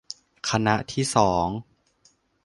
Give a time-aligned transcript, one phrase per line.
[0.49, 1.47] คณะที่สอง